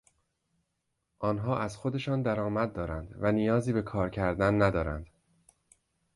[1.19, 5.05] آنها از خودشان درآمد دارند و نیازی به کار کردن ندارند.